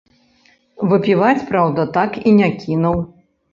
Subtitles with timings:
[0.93, 3.01] Выпіваць, праўда, так і не кінуў.